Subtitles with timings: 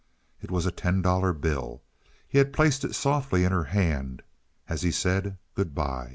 [0.41, 1.83] It was a ten dollar bill.
[2.27, 4.23] He had placed it softly in her hand
[4.67, 6.09] as he said good by.